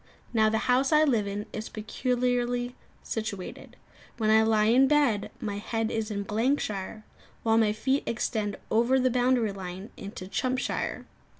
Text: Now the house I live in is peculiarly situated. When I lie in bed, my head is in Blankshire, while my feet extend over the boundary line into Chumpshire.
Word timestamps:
Now 0.33 0.49
the 0.49 0.57
house 0.65 0.91
I 0.91 1.03
live 1.03 1.27
in 1.27 1.45
is 1.53 1.69
peculiarly 1.69 2.75
situated. 3.03 3.75
When 4.17 4.31
I 4.31 4.41
lie 4.41 4.63
in 4.65 4.87
bed, 4.87 5.29
my 5.39 5.59
head 5.59 5.91
is 5.91 6.09
in 6.09 6.23
Blankshire, 6.23 7.03
while 7.43 7.59
my 7.59 7.71
feet 7.71 8.01
extend 8.07 8.55
over 8.71 8.99
the 8.99 9.11
boundary 9.11 9.51
line 9.51 9.91
into 9.97 10.25
Chumpshire. 10.27 11.05